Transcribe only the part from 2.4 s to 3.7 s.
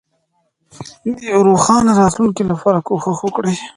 لپاره کوښښ وکړئ.